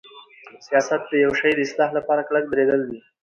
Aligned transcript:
سیاست 0.65 1.01
د 1.07 1.11
یوشی 1.23 1.51
د 1.55 1.59
اصلاح 1.67 1.89
لپاره 1.97 2.21
کلک 2.27 2.43
دریدل 2.47 2.81
دی. 2.89 2.99